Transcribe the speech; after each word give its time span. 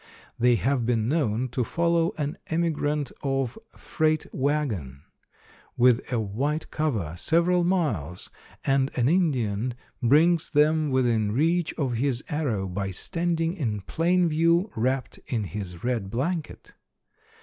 They 0.39 0.55
have 0.55 0.83
been 0.83 1.07
known 1.07 1.49
to 1.49 1.63
follow 1.63 2.11
an 2.17 2.39
emigrant 2.47 3.11
or 3.21 3.51
freight 3.77 4.25
wagon 4.33 5.03
with 5.77 6.11
a 6.11 6.19
white 6.19 6.71
cover 6.71 7.13
several 7.15 7.63
miles, 7.63 8.31
and 8.65 8.89
an 8.95 9.07
Indian 9.07 9.75
brings 10.01 10.49
them 10.49 10.89
within 10.89 11.33
reach 11.33 11.71
of 11.75 11.93
his 11.97 12.23
arrow 12.29 12.67
by 12.67 12.89
standing 12.89 13.53
in 13.53 13.81
plain 13.81 14.27
view 14.27 14.71
wrapped 14.75 15.19
in 15.27 15.43
his 15.43 15.83
red 15.83 16.09
blanket. 16.09 16.73